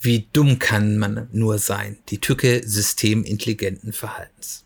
wie 0.00 0.28
dumm 0.32 0.58
kann 0.58 0.98
man 0.98 1.28
nur 1.32 1.58
sein? 1.58 1.98
Die 2.08 2.18
Tücke 2.18 2.62
systemintelligenten 2.64 3.92
Verhaltens. 3.92 4.64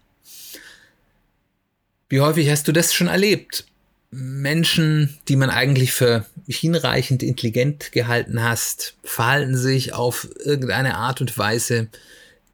Wie 2.08 2.20
häufig 2.20 2.50
hast 2.50 2.68
du 2.68 2.72
das 2.72 2.92
schon 2.92 3.08
erlebt? 3.08 3.66
Menschen, 4.10 5.18
die 5.28 5.36
man 5.36 5.48
eigentlich 5.48 5.94
für 5.94 6.26
hinreichend 6.46 7.22
intelligent 7.22 7.92
gehalten 7.92 8.42
hast, 8.42 8.94
verhalten 9.02 9.56
sich 9.56 9.94
auf 9.94 10.28
irgendeine 10.44 10.96
Art 10.96 11.22
und 11.22 11.38
Weise, 11.38 11.88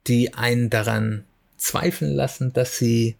die 0.07 0.33
einen 0.33 0.69
daran 0.69 1.25
zweifeln 1.57 2.13
lassen, 2.13 2.53
dass 2.53 2.77
sie 2.77 3.17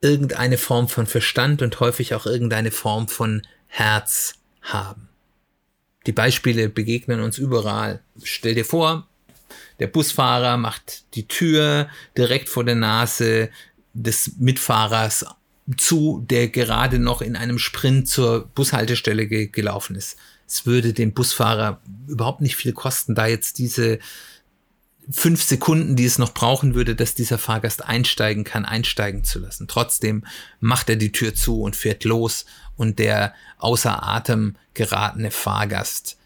irgendeine 0.00 0.58
Form 0.58 0.88
von 0.88 1.08
Verstand 1.08 1.62
und 1.62 1.80
häufig 1.80 2.14
auch 2.14 2.26
irgendeine 2.26 2.70
Form 2.70 3.08
von 3.08 3.42
Herz 3.66 4.34
haben. 4.60 5.08
Die 6.06 6.12
Beispiele 6.12 6.68
begegnen 6.68 7.20
uns 7.20 7.38
überall. 7.38 8.00
Stell 8.22 8.54
dir 8.54 8.64
vor, 8.64 9.06
der 9.78 9.86
Busfahrer 9.86 10.56
macht 10.56 11.04
die 11.14 11.28
Tür 11.28 11.88
direkt 12.16 12.48
vor 12.48 12.64
der 12.64 12.74
Nase 12.74 13.50
des 13.94 14.36
Mitfahrers 14.38 15.26
zu, 15.76 16.24
der 16.28 16.48
gerade 16.48 16.98
noch 16.98 17.22
in 17.22 17.36
einem 17.36 17.58
Sprint 17.58 18.08
zur 18.08 18.48
Bushaltestelle 18.54 19.26
ge 19.26 19.46
gelaufen 19.46 19.96
ist. 19.96 20.16
Es 20.46 20.66
würde 20.66 20.92
dem 20.92 21.12
Busfahrer 21.12 21.80
überhaupt 22.08 22.40
nicht 22.40 22.56
viel 22.56 22.72
kosten, 22.72 23.14
da 23.14 23.26
jetzt 23.26 23.58
diese 23.58 23.98
fünf 25.10 25.42
Sekunden, 25.42 25.96
die 25.96 26.04
es 26.04 26.18
noch 26.18 26.32
brauchen 26.32 26.74
würde, 26.74 26.94
dass 26.94 27.14
dieser 27.14 27.38
Fahrgast 27.38 27.84
einsteigen 27.84 28.44
kann, 28.44 28.64
einsteigen 28.64 29.24
zu 29.24 29.38
lassen. 29.38 29.66
Trotzdem 29.68 30.24
macht 30.60 30.88
er 30.88 30.96
die 30.96 31.12
Tür 31.12 31.34
zu 31.34 31.60
und 31.60 31.76
fährt 31.76 32.04
los 32.04 32.44
und 32.76 32.98
der 32.98 33.34
außer 33.58 34.02
Atem 34.02 34.56
geratene 34.74 35.30
Fahrgast 35.30 36.16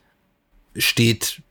steht 0.76 1.42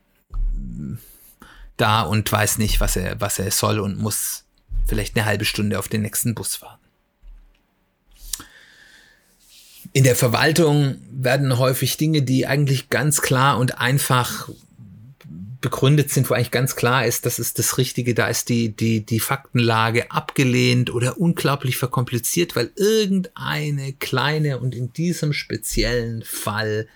da 1.76 2.02
und 2.02 2.30
weiß 2.30 2.58
nicht, 2.58 2.80
was 2.80 2.96
er, 2.96 3.20
was 3.20 3.38
er 3.38 3.50
soll 3.50 3.80
und 3.80 3.98
muss 3.98 4.44
vielleicht 4.86 5.16
eine 5.16 5.26
halbe 5.26 5.44
Stunde 5.44 5.78
auf 5.78 5.88
den 5.88 6.02
nächsten 6.02 6.34
Bus 6.34 6.62
warten. 6.62 6.84
In 9.92 10.04
der 10.04 10.16
Verwaltung 10.16 10.96
werden 11.10 11.58
häufig 11.58 11.96
Dinge, 11.96 12.22
die 12.22 12.46
eigentlich 12.46 12.90
ganz 12.90 13.22
klar 13.22 13.58
und 13.58 13.78
einfach 13.78 14.48
begründet 15.60 16.10
sind, 16.10 16.28
wo 16.28 16.34
eigentlich 16.34 16.50
ganz 16.50 16.76
klar 16.76 17.06
ist, 17.06 17.26
das 17.26 17.38
ist 17.38 17.58
das 17.58 17.78
Richtige, 17.78 18.14
da 18.14 18.28
ist 18.28 18.48
die, 18.48 18.74
die, 18.74 19.04
die 19.04 19.20
Faktenlage 19.20 20.10
abgelehnt 20.10 20.90
oder 20.90 21.18
unglaublich 21.18 21.76
verkompliziert, 21.76 22.56
weil 22.56 22.70
irgendeine 22.76 23.92
kleine 23.94 24.58
und 24.58 24.74
in 24.74 24.92
diesem 24.92 25.32
speziellen 25.32 26.22
Fall 26.22 26.88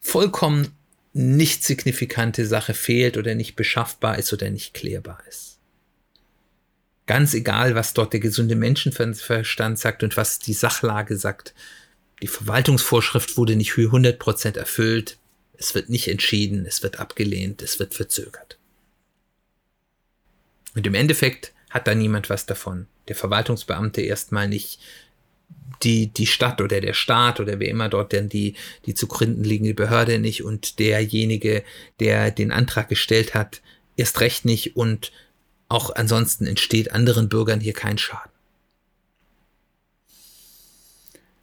vollkommen 0.00 0.68
nicht 1.12 1.64
signifikante 1.64 2.46
Sache 2.46 2.74
fehlt 2.74 3.16
oder 3.16 3.34
nicht 3.34 3.56
beschaffbar 3.56 4.18
ist 4.18 4.32
oder 4.32 4.50
nicht 4.50 4.74
klärbar 4.74 5.18
ist. 5.28 5.58
Ganz 7.06 7.32
egal, 7.32 7.74
was 7.74 7.94
dort 7.94 8.12
der 8.12 8.20
gesunde 8.20 8.54
Menschenverstand 8.54 9.78
sagt 9.78 10.02
und 10.02 10.16
was 10.16 10.38
die 10.38 10.52
Sachlage 10.52 11.16
sagt. 11.16 11.54
Die 12.22 12.26
Verwaltungsvorschrift 12.26 13.36
wurde 13.36 13.56
nicht 13.56 13.72
für 13.72 13.90
100% 13.90 14.58
erfüllt. 14.58 15.18
Es 15.58 15.74
wird 15.74 15.90
nicht 15.90 16.06
entschieden, 16.06 16.64
es 16.66 16.82
wird 16.84 17.00
abgelehnt, 17.00 17.62
es 17.62 17.80
wird 17.80 17.92
verzögert. 17.92 18.58
Und 20.74 20.86
im 20.86 20.94
Endeffekt 20.94 21.52
hat 21.68 21.88
da 21.88 21.94
niemand 21.94 22.30
was 22.30 22.46
davon. 22.46 22.86
Der 23.08 23.16
Verwaltungsbeamte 23.16 24.00
erstmal 24.00 24.48
nicht, 24.48 24.80
die, 25.82 26.06
die 26.06 26.28
Stadt 26.28 26.60
oder 26.60 26.80
der 26.80 26.94
Staat 26.94 27.40
oder 27.40 27.58
wer 27.58 27.68
immer 27.68 27.88
dort 27.88 28.12
denn 28.12 28.28
die, 28.28 28.54
die 28.86 28.94
zu 28.94 29.08
gründen 29.08 29.42
liegende 29.42 29.74
Behörde 29.74 30.20
nicht 30.20 30.44
und 30.44 30.78
derjenige, 30.78 31.64
der 31.98 32.30
den 32.30 32.52
Antrag 32.52 32.88
gestellt 32.88 33.34
hat, 33.34 33.60
erst 33.96 34.20
recht 34.20 34.44
nicht 34.44 34.76
und 34.76 35.10
auch 35.68 35.94
ansonsten 35.94 36.46
entsteht 36.46 36.92
anderen 36.92 37.28
Bürgern 37.28 37.60
hier 37.60 37.74
kein 37.74 37.98
Schaden. 37.98 38.30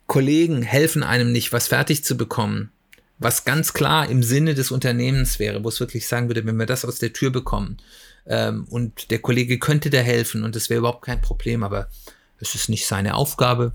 Kollegen 0.08 0.62
helfen 0.62 1.04
einem 1.04 1.32
nicht, 1.32 1.52
was 1.52 1.68
fertig 1.68 2.04
zu 2.06 2.16
bekommen 2.16 2.72
was 3.18 3.46
ganz 3.46 3.74
klar 3.74 4.10
im 4.10 4.24
Sinne 4.24 4.56
des 4.56 4.72
Unternehmens 4.72 5.40
wäre, 5.40 5.64
wo 5.64 5.70
es 5.70 5.80
wirklich 5.80 6.08
sagen 6.08 6.28
würde, 6.28 6.46
wenn 6.46 6.58
wir 6.58 6.66
das 6.66 6.86
aus 6.86 7.00
der 7.00 7.14
Tür 7.14 7.30
bekommen 7.30 7.78
ähm, 8.26 8.66
und 8.70 9.12
der 9.12 9.20
Kollege 9.20 9.60
könnte 9.60 9.90
da 9.90 10.00
helfen 10.00 10.44
und 10.44 10.56
es 10.56 10.70
wäre 10.70 10.80
überhaupt 10.80 11.06
kein 11.06 11.22
Problem, 11.22 11.64
aber 11.64 11.90
es 12.40 12.56
ist 12.56 12.70
nicht 12.70 12.86
seine 12.86 13.16
Aufgabe, 13.16 13.72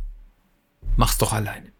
mach's 0.96 1.18
doch 1.18 1.32
alleine. 1.32 1.72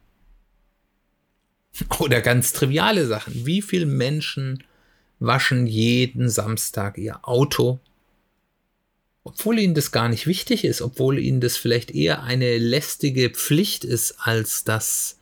Oder 1.99 2.21
ganz 2.21 2.53
triviale 2.53 3.07
Sachen. 3.07 3.47
Wie 3.47 3.63
viele 3.63 3.87
Menschen 3.87 4.65
waschen 5.19 5.67
jeden 5.67 6.31
Samstag 6.31 6.97
ihr 6.97 7.29
Auto, 7.29 7.79
obwohl 9.23 9.59
ihnen 9.59 9.75
das 9.75 9.93
gar 9.93 10.09
nicht 10.09 10.27
wichtig 10.27 10.65
ist, 10.65 10.81
obwohl 10.81 11.19
ihnen 11.19 11.43
das 11.43 11.59
vielleicht 11.59 11.91
eher 11.91 12.23
eine 12.23 12.57
lästige 12.57 13.29
Pflicht 13.29 13.85
ist, 13.85 14.17
als 14.19 14.65
das 14.65 15.20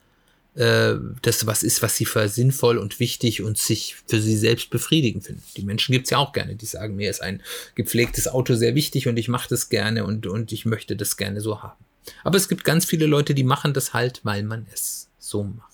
äh, 0.55 0.95
das 1.21 1.45
was 1.45 1.63
ist, 1.63 1.81
was 1.81 1.95
sie 1.95 2.05
für 2.05 2.27
sinnvoll 2.27 2.77
und 2.77 2.99
wichtig 2.99 3.41
und 3.41 3.57
sich 3.57 3.95
für 4.07 4.21
sie 4.21 4.35
selbst 4.35 4.69
befriedigen 4.69 5.21
finden. 5.21 5.43
Die 5.57 5.63
Menschen 5.63 5.93
gibt's 5.93 6.09
ja 6.09 6.17
auch 6.17 6.33
gerne, 6.33 6.55
die 6.55 6.65
sagen, 6.65 6.95
mir 6.95 7.09
ist 7.09 7.21
ein 7.21 7.41
gepflegtes 7.75 8.27
Auto 8.27 8.55
sehr 8.55 8.75
wichtig 8.75 9.07
und 9.07 9.17
ich 9.17 9.27
mache 9.27 9.49
das 9.49 9.69
gerne 9.69 10.05
und, 10.05 10.27
und 10.27 10.51
ich 10.51 10.65
möchte 10.65 10.95
das 10.95 11.17
gerne 11.17 11.41
so 11.41 11.61
haben. 11.61 11.83
Aber 12.23 12.37
es 12.37 12.47
gibt 12.47 12.63
ganz 12.63 12.85
viele 12.85 13.05
Leute, 13.05 13.33
die 13.33 13.43
machen 13.43 13.73
das 13.73 13.93
halt, 13.93 14.21
weil 14.23 14.43
man 14.43 14.65
es 14.73 15.09
so 15.19 15.43
macht. 15.43 15.69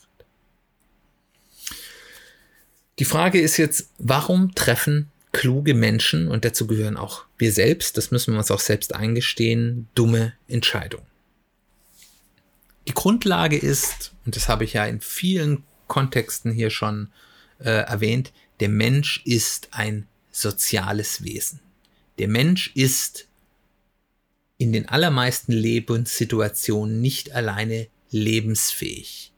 Die 2.99 3.05
Frage 3.05 3.41
ist 3.41 3.57
jetzt, 3.57 3.89
warum 3.97 4.55
treffen 4.55 5.11
kluge 5.31 5.73
Menschen, 5.73 6.29
und 6.29 6.45
dazu 6.45 6.65
gehören 6.65 6.95
auch 6.95 7.25
wir 7.37 7.51
selbst, 7.51 7.97
das 7.97 8.09
müssen 8.09 8.33
wir 8.33 8.37
uns 8.37 8.51
auch 8.51 8.61
selbst 8.61 8.95
eingestehen, 8.95 9.89
dumme 9.93 10.33
Entscheidungen? 10.47 11.05
Die 12.87 12.93
Grundlage 12.93 13.57
ist, 13.57 14.13
und 14.25 14.35
das 14.35 14.47
habe 14.47 14.63
ich 14.63 14.73
ja 14.73 14.85
in 14.85 15.01
vielen 15.01 15.63
Kontexten 15.87 16.51
hier 16.51 16.69
schon 16.69 17.11
äh, 17.59 17.69
erwähnt, 17.69 18.31
der 18.59 18.69
Mensch 18.69 19.21
ist 19.25 19.69
ein 19.71 20.07
soziales 20.31 21.23
Wesen. 21.23 21.59
Der 22.17 22.27
Mensch 22.27 22.71
ist 22.75 23.27
in 24.57 24.71
den 24.71 24.87
allermeisten 24.87 25.51
Lebenssituationen 25.51 27.01
nicht 27.01 27.33
alleine 27.33 27.87
lebensfähig. 28.09 29.33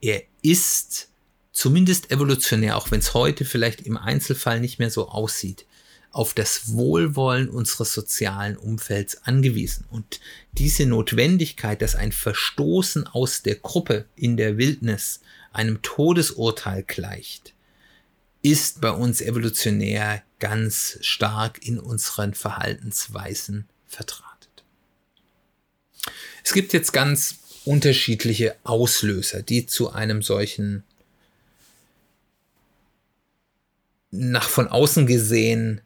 Er 0.00 0.22
ist 0.42 1.08
zumindest 1.52 2.10
evolutionär, 2.10 2.76
auch 2.76 2.90
wenn 2.90 3.00
es 3.00 3.14
heute 3.14 3.44
vielleicht 3.44 3.80
im 3.80 3.96
Einzelfall 3.96 4.60
nicht 4.60 4.78
mehr 4.78 4.90
so 4.90 5.08
aussieht, 5.08 5.66
auf 6.10 6.34
das 6.34 6.72
Wohlwollen 6.72 7.48
unseres 7.48 7.92
sozialen 7.92 8.56
Umfelds 8.56 9.22
angewiesen. 9.24 9.84
Und 9.90 10.20
diese 10.52 10.86
Notwendigkeit, 10.86 11.82
dass 11.82 11.94
ein 11.94 12.12
Verstoßen 12.12 13.06
aus 13.06 13.42
der 13.42 13.56
Gruppe 13.56 14.06
in 14.16 14.36
der 14.36 14.56
Wildnis 14.56 15.20
einem 15.52 15.82
Todesurteil 15.82 16.82
gleicht, 16.82 17.54
ist 18.42 18.80
bei 18.80 18.90
uns 18.90 19.20
evolutionär 19.20 20.22
ganz 20.38 20.98
stark 21.00 21.66
in 21.66 21.78
unseren 21.78 22.34
Verhaltensweisen 22.34 23.68
vertratet. 23.86 24.64
Es 26.44 26.52
gibt 26.52 26.72
jetzt 26.72 26.92
ganz 26.92 27.38
unterschiedliche 27.64 28.56
Auslöser, 28.64 29.42
die 29.42 29.66
zu 29.66 29.90
einem 29.90 30.22
solchen 30.22 30.84
nach 34.10 34.48
von 34.48 34.68
außen 34.68 35.06
gesehen 35.06 35.82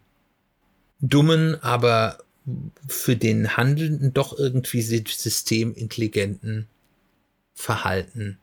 dummen, 1.02 1.62
aber 1.62 2.18
für 2.88 3.16
den 3.16 3.56
Handelnden 3.56 4.14
doch 4.14 4.38
irgendwie 4.38 4.82
systemintelligenten 4.82 6.66
Verhalten 7.54 8.38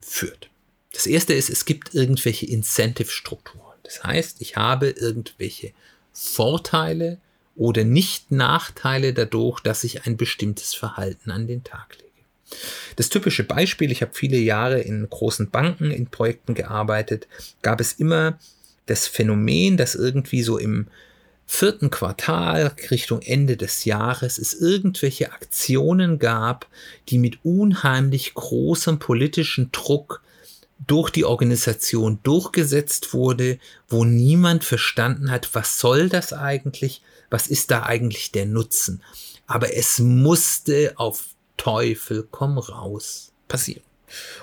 führt. 0.00 0.50
Das 0.92 1.06
erste 1.06 1.34
ist, 1.34 1.48
es 1.48 1.64
gibt 1.64 1.94
irgendwelche 1.94 2.46
Incentive-Strukturen. 2.46 3.76
Das 3.84 4.02
heißt, 4.02 4.40
ich 4.40 4.56
habe 4.56 4.90
irgendwelche 4.90 5.72
Vorteile 6.12 7.18
oder 7.56 7.84
nicht 7.84 8.30
Nachteile 8.30 9.14
dadurch, 9.14 9.60
dass 9.60 9.84
ich 9.84 10.06
ein 10.06 10.16
bestimmtes 10.16 10.74
Verhalten 10.74 11.30
an 11.30 11.46
den 11.46 11.62
Tag 11.62 11.96
lege. 11.98 12.10
Das 12.96 13.08
typische 13.08 13.44
Beispiel, 13.44 13.92
ich 13.92 14.02
habe 14.02 14.12
viele 14.14 14.38
Jahre 14.38 14.80
in 14.80 15.08
großen 15.08 15.50
Banken, 15.50 15.90
in 15.90 16.06
Projekten 16.06 16.54
gearbeitet, 16.54 17.28
gab 17.62 17.80
es 17.80 17.92
immer 17.92 18.38
das 18.90 19.06
Phänomen, 19.06 19.76
dass 19.76 19.94
irgendwie 19.94 20.42
so 20.42 20.58
im 20.58 20.86
vierten 21.46 21.90
Quartal 21.90 22.74
Richtung 22.90 23.22
Ende 23.22 23.56
des 23.56 23.84
Jahres 23.84 24.38
es 24.38 24.54
irgendwelche 24.54 25.32
Aktionen 25.32 26.18
gab, 26.18 26.68
die 27.08 27.18
mit 27.18 27.44
unheimlich 27.44 28.34
großem 28.34 28.98
politischen 28.98 29.72
Druck 29.72 30.22
durch 30.86 31.10
die 31.10 31.24
Organisation 31.24 32.20
durchgesetzt 32.22 33.12
wurde, 33.12 33.58
wo 33.88 34.04
niemand 34.04 34.64
verstanden 34.64 35.30
hat, 35.30 35.54
was 35.54 35.78
soll 35.78 36.08
das 36.08 36.32
eigentlich, 36.32 37.02
was 37.30 37.48
ist 37.48 37.70
da 37.70 37.82
eigentlich 37.82 38.32
der 38.32 38.46
Nutzen. 38.46 39.02
Aber 39.46 39.74
es 39.74 39.98
musste 39.98 40.92
auf 40.96 41.24
Teufel 41.56 42.26
komm 42.30 42.58
raus 42.58 43.32
passieren. 43.48 43.82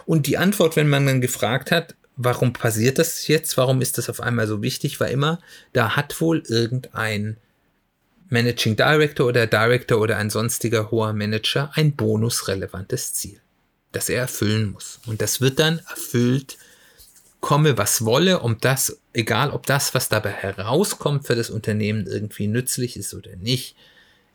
Und 0.06 0.28
die 0.28 0.38
Antwort, 0.38 0.76
wenn 0.76 0.90
man 0.90 1.06
dann 1.06 1.22
gefragt 1.22 1.72
hat, 1.72 1.96
warum 2.18 2.54
passiert 2.54 3.00
das 3.00 3.28
jetzt, 3.28 3.58
warum 3.58 3.82
ist 3.82 3.98
das 3.98 4.10
auf 4.10 4.20
einmal 4.20 4.48
so 4.48 4.62
wichtig, 4.62 5.00
war 5.00 5.08
immer, 5.08 5.40
da 5.74 5.96
hat 5.96 6.20
wohl 6.20 6.44
irgendein 6.48 7.38
Managing 8.30 8.76
Director 8.76 9.26
oder 9.26 9.48
Director 9.48 10.00
oder 10.00 10.18
ein 10.18 10.30
sonstiger 10.30 10.92
hoher 10.92 11.14
Manager 11.14 11.72
ein 11.76 11.96
bonusrelevantes 11.96 13.14
Ziel 13.14 13.40
das 13.92 14.10
er 14.10 14.22
erfüllen 14.22 14.72
muss. 14.72 15.00
Und 15.06 15.22
das 15.22 15.42
wird 15.42 15.60
dann 15.60 15.80
erfüllt, 15.90 16.58
komme 17.40 17.78
was 17.78 18.06
wolle, 18.06 18.40
um 18.40 18.60
das, 18.60 19.00
egal 19.14 19.52
ob 19.52 19.66
das, 19.66 19.94
was 19.94 20.10
dabei 20.10 20.32
herauskommt 20.32 21.26
für 21.26 21.36
das 21.36 21.50
Unternehmen 21.50 22.06
irgendwie 22.06 22.48
nützlich 22.48 22.98
ist 22.98 23.14
oder 23.14 23.36
nicht. 23.36 23.76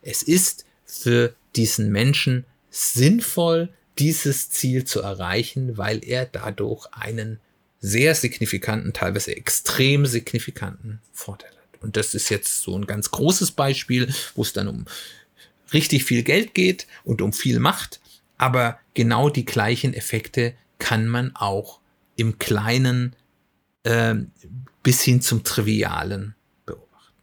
Es 0.02 0.22
ist 0.22 0.64
für 0.84 1.34
diesen 1.54 1.90
Menschen 1.90 2.44
sinnvoll, 2.70 3.68
dieses 3.98 4.50
Ziel 4.50 4.84
zu 4.84 5.00
erreichen, 5.00 5.76
weil 5.76 6.02
er 6.04 6.26
dadurch 6.26 6.86
einen 6.92 7.38
sehr 7.82 8.14
signifikanten, 8.14 8.92
teilweise 8.92 9.36
extrem 9.36 10.06
signifikanten 10.06 11.02
Vorteil 11.12 11.50
hat. 11.50 11.82
Und 11.82 11.96
das 11.96 12.14
ist 12.14 12.30
jetzt 12.30 12.62
so 12.62 12.78
ein 12.78 12.86
ganz 12.86 13.10
großes 13.10 13.50
Beispiel, 13.50 14.14
wo 14.34 14.42
es 14.42 14.52
dann 14.52 14.68
um 14.68 14.86
richtig 15.72 16.04
viel 16.04 16.22
Geld 16.22 16.54
geht 16.54 16.86
und 17.04 17.20
um 17.20 17.32
viel 17.32 17.58
Macht. 17.58 18.00
Aber 18.38 18.78
genau 18.94 19.28
die 19.28 19.44
gleichen 19.44 19.92
Effekte 19.92 20.54
kann 20.78 21.08
man 21.08 21.34
auch 21.34 21.80
im 22.16 22.38
Kleinen 22.38 23.16
äh, 23.82 24.14
bis 24.82 25.02
hin 25.02 25.20
zum 25.20 25.42
Trivialen 25.42 26.34
beobachten. 26.64 27.14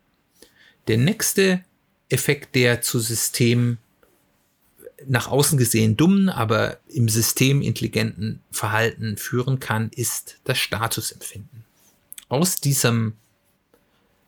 Der 0.88 0.98
nächste 0.98 1.64
Effekt, 2.10 2.56
der 2.56 2.82
zu 2.82 3.00
System 3.00 3.78
nach 5.08 5.28
außen 5.28 5.58
gesehen 5.58 5.98
dummen, 5.98 6.30
aber 6.30 6.78
im 6.88 7.10
System 7.10 7.62
intelligenten 7.62 8.42
Verhalten 8.52 9.18
führen 9.18 9.60
kann, 9.60 9.90
ist 9.96 10.40
das 10.44 10.58
Statusempfinden. 10.58 11.64
Aus 12.28 12.58
diesem 12.58 13.14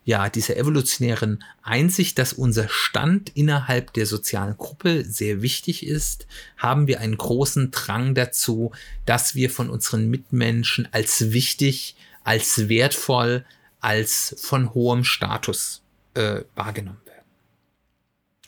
ja, 0.04 0.30
dieser 0.30 0.58
evolutionären 0.58 1.44
Einsicht, 1.62 2.18
dass 2.18 2.34
unser 2.34 2.68
Stand 2.70 3.30
innerhalb 3.36 3.94
der 3.94 4.08
sozialen 4.08 4.58
Gruppe 4.58 5.06
sehr 5.06 5.44
wichtig 5.44 5.86
ist, 5.86 6.26
haben 6.58 6.88
wir 6.88 7.00
einen 7.00 7.18
großen 7.18 7.70
Drang 7.70 8.16
dazu, 8.16 8.72
dass 9.06 9.36
wir 9.36 9.52
von 9.52 9.70
unseren 9.70 10.10
Mitmenschen 10.10 10.88
als 10.92 11.32
wichtig, 11.32 11.96
als 12.24 12.68
wertvoll, 12.68 13.46
als 13.80 14.36
von 14.40 14.74
hohem 14.74 15.04
Status 15.04 15.84
äh, 16.16 16.42
wahrgenommen 16.56 17.02
werden. 17.06 17.26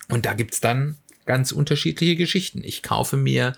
Und 0.09 0.25
da 0.25 0.33
gibt's 0.33 0.59
dann 0.59 0.97
ganz 1.25 1.51
unterschiedliche 1.51 2.15
Geschichten. 2.15 2.63
Ich 2.63 2.83
kaufe 2.83 3.17
mir 3.17 3.53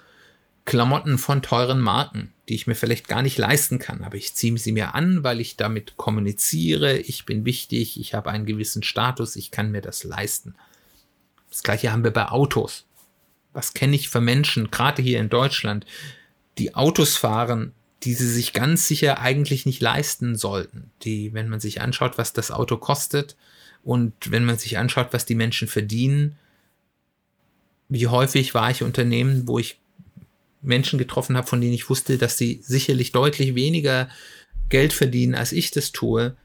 Klamotten 0.66 1.18
von 1.18 1.42
teuren 1.42 1.80
Marken, 1.80 2.34
die 2.50 2.56
ich 2.56 2.66
mir 2.66 2.76
vielleicht 2.76 3.08
gar 3.08 3.22
nicht 3.22 3.38
leisten 3.38 3.78
kann, 3.78 4.04
aber 4.04 4.16
ich 4.16 4.34
ziehe 4.34 4.58
sie 4.58 4.72
mir 4.72 4.96
an, 4.96 5.24
weil 5.24 5.40
ich 5.40 5.58
damit 5.58 5.96
kommuniziere, 5.96 6.98
ich 6.98 7.26
bin 7.26 7.46
wichtig, 7.46 8.00
ich 8.00 8.14
habe 8.14 8.32
einen 8.32 8.46
gewissen 8.46 8.82
Status, 8.82 9.36
ich 9.36 9.52
kann 9.52 9.72
mir 9.72 9.82
das 9.82 10.04
leisten. 10.04 10.56
Das 11.52 11.62
gleiche 11.62 11.92
haben 11.92 12.04
wir 12.04 12.12
bei 12.12 12.30
Autos. 12.30 12.86
Was 13.54 13.74
kenne 13.74 13.96
ich 13.96 14.10
für 14.10 14.22
Menschen, 14.22 14.72
gerade 14.72 15.02
hier 15.02 15.20
in 15.20 15.30
Deutschland, 15.30 15.86
die 16.58 16.76
Autos 16.76 17.16
fahren, 17.16 17.74
die 18.04 18.14
sie 18.14 18.30
sich 18.30 18.54
ganz 18.54 18.88
sicher 18.88 19.20
eigentlich 19.20 19.66
nicht 19.66 19.82
leisten 19.82 20.36
sollten. 20.36 20.92
Die, 21.04 21.34
wenn 21.34 21.50
man 21.50 21.60
sich 21.60 21.82
anschaut, 21.82 22.18
was 22.18 22.34
das 22.34 22.52
Auto 22.52 22.78
kostet 22.78 23.36
und 23.84 24.14
wenn 24.32 24.46
man 24.46 24.58
sich 24.58 24.78
anschaut, 24.78 25.10
was 25.12 25.26
die 25.26 25.36
Menschen 25.36 25.68
verdienen, 25.68 26.38
wie 27.90 28.08
häufig 28.08 28.54
war 28.54 28.72
ich 28.72 28.84
Unternehmen, 28.84 29.48
wo 29.48 29.60
ich 29.60 29.80
Menschen 30.62 30.98
getroffen 30.98 31.38
habe, 31.38 31.48
von 31.48 31.62
denen 31.62 31.74
ich 31.74 31.90
wusste, 31.90 32.18
dass 32.18 32.38
sie 32.38 32.60
sicherlich 32.64 33.12
deutlich 33.12 33.56
weniger 33.56 34.10
Geld 34.70 34.94
verdienen, 34.94 35.36
als 35.36 35.52
ich 35.52 35.72
das 35.72 35.92
tue. 35.92 36.36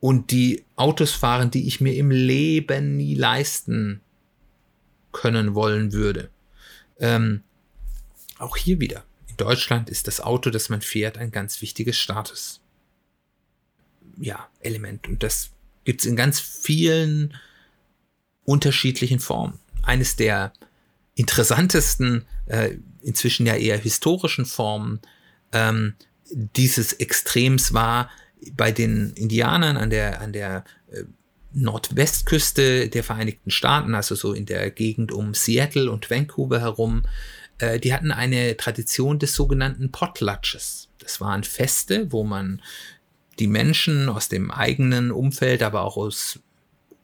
Und 0.00 0.30
die 0.30 0.64
Autos 0.76 1.12
fahren, 1.12 1.50
die 1.50 1.66
ich 1.66 1.80
mir 1.80 1.94
im 1.94 2.10
Leben 2.10 2.96
nie 2.96 3.14
leisten 3.14 4.00
können 5.12 5.54
wollen 5.54 5.92
würde. 5.92 6.30
Ähm, 6.98 7.42
auch 8.38 8.56
hier 8.56 8.80
wieder. 8.80 9.04
In 9.28 9.36
Deutschland 9.36 9.88
ist 9.88 10.06
das 10.06 10.20
Auto, 10.20 10.50
das 10.50 10.68
man 10.68 10.82
fährt, 10.82 11.18
ein 11.18 11.30
ganz 11.30 11.60
wichtiges 11.62 11.98
Status. 11.98 12.60
Ja, 14.18 14.48
Element. 14.60 15.08
Und 15.08 15.22
das 15.22 15.50
gibt 15.84 16.02
es 16.02 16.06
in 16.06 16.16
ganz 16.16 16.38
vielen 16.38 17.34
unterschiedlichen 18.44 19.20
Formen. 19.20 19.58
Eines 19.86 20.16
der 20.16 20.52
interessantesten 21.14 22.24
äh, 22.46 22.70
inzwischen 23.02 23.46
ja 23.46 23.54
eher 23.54 23.78
historischen 23.78 24.46
Formen 24.46 25.00
ähm, 25.52 25.94
dieses 26.30 26.92
Extrems 26.94 27.72
war 27.72 28.10
bei 28.52 28.72
den 28.72 29.12
Indianern 29.14 29.76
an 29.76 29.90
der, 29.90 30.20
an 30.20 30.32
der 30.32 30.64
äh, 30.90 31.04
Nordwestküste 31.52 32.88
der 32.88 33.04
Vereinigten 33.04 33.50
Staaten, 33.50 33.94
also 33.94 34.14
so 34.14 34.32
in 34.32 34.44
der 34.44 34.70
Gegend 34.70 35.12
um 35.12 35.34
Seattle 35.34 35.90
und 35.90 36.10
Vancouver 36.10 36.60
herum, 36.60 37.04
äh, 37.58 37.78
die 37.78 37.94
hatten 37.94 38.10
eine 38.10 38.56
Tradition 38.56 39.18
des 39.18 39.34
sogenannten 39.34 39.92
Potlatches. 39.92 40.88
Das 40.98 41.20
waren 41.20 41.44
Feste, 41.44 42.10
wo 42.10 42.24
man 42.24 42.60
die 43.38 43.46
Menschen 43.46 44.08
aus 44.08 44.28
dem 44.28 44.50
eigenen 44.50 45.10
Umfeld, 45.10 45.62
aber 45.62 45.82
auch 45.82 45.96
aus 45.96 46.40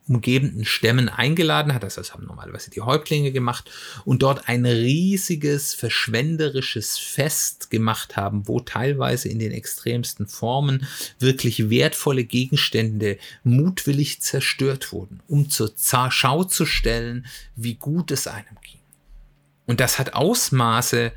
umgebenden 0.08 0.64
Stämmen 0.64 1.08
eingeladen 1.08 1.72
hat, 1.72 1.84
das 1.84 2.12
haben 2.12 2.26
normalerweise 2.26 2.70
die 2.70 2.80
Häuptlinge 2.80 3.30
gemacht, 3.32 3.70
und 4.04 4.22
dort 4.22 4.48
ein 4.48 4.66
riesiges 4.66 5.74
verschwenderisches 5.74 6.98
Fest 6.98 7.70
gemacht 7.70 8.16
haben, 8.16 8.48
wo 8.48 8.58
teilweise 8.60 9.28
in 9.28 9.38
den 9.38 9.52
extremsten 9.52 10.26
Formen 10.26 10.88
wirklich 11.18 11.70
wertvolle 11.70 12.24
Gegenstände 12.24 13.18
mutwillig 13.44 14.20
zerstört 14.20 14.92
wurden, 14.92 15.20
um 15.28 15.48
zur 15.48 15.72
Schau 16.10 16.42
zu 16.44 16.66
stellen, 16.66 17.26
wie 17.54 17.74
gut 17.74 18.10
es 18.10 18.26
einem 18.26 18.58
ging. 18.62 18.80
Und 19.66 19.78
das 19.80 20.00
hat 20.00 20.14
Ausmaße 20.14 21.12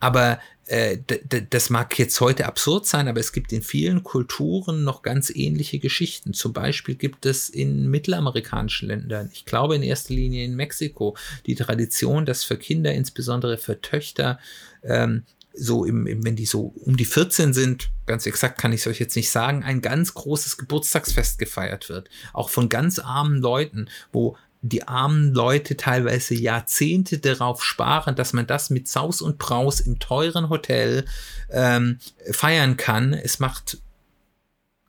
Aber 0.00 0.38
äh, 0.66 0.98
das 1.50 1.70
mag 1.70 1.96
jetzt 1.96 2.20
heute 2.20 2.46
absurd 2.46 2.86
sein, 2.86 3.06
aber 3.06 3.20
es 3.20 3.32
gibt 3.32 3.52
in 3.52 3.62
vielen 3.62 4.02
Kulturen 4.02 4.82
noch 4.82 5.02
ganz 5.02 5.30
ähnliche 5.30 5.78
Geschichten. 5.78 6.32
Zum 6.32 6.52
Beispiel 6.52 6.96
gibt 6.96 7.24
es 7.24 7.48
in 7.48 7.88
mittelamerikanischen 7.88 8.88
Ländern, 8.88 9.30
ich 9.32 9.44
glaube 9.44 9.76
in 9.76 9.82
erster 9.82 10.14
Linie 10.14 10.44
in 10.44 10.56
Mexiko, 10.56 11.16
die 11.46 11.54
Tradition, 11.54 12.26
dass 12.26 12.42
für 12.42 12.56
Kinder, 12.56 12.92
insbesondere 12.92 13.58
für 13.58 13.80
Töchter, 13.80 14.40
ähm, 14.82 15.22
so 15.56 15.84
im, 15.84 16.06
im, 16.06 16.24
wenn 16.24 16.36
die 16.36 16.46
so 16.46 16.74
um 16.84 16.96
die 16.96 17.04
14 17.04 17.52
sind, 17.52 17.90
ganz 18.06 18.26
exakt 18.26 18.58
kann 18.58 18.72
ich 18.72 18.80
es 18.80 18.86
euch 18.86 19.00
jetzt 19.00 19.16
nicht 19.16 19.30
sagen, 19.30 19.62
ein 19.64 19.80
ganz 19.80 20.14
großes 20.14 20.56
Geburtstagsfest 20.58 21.38
gefeiert 21.38 21.88
wird. 21.88 22.08
Auch 22.32 22.50
von 22.50 22.68
ganz 22.68 22.98
armen 22.98 23.40
Leuten, 23.40 23.88
wo 24.12 24.36
die 24.62 24.86
armen 24.88 25.32
Leute 25.32 25.76
teilweise 25.76 26.34
Jahrzehnte 26.34 27.18
darauf 27.18 27.64
sparen, 27.64 28.16
dass 28.16 28.32
man 28.32 28.46
das 28.46 28.70
mit 28.70 28.88
Saus 28.88 29.22
und 29.22 29.38
Braus 29.38 29.80
im 29.80 29.98
teuren 29.98 30.48
Hotel 30.48 31.04
ähm, 31.50 31.98
feiern 32.30 32.76
kann. 32.76 33.12
Es 33.12 33.38
macht 33.38 33.78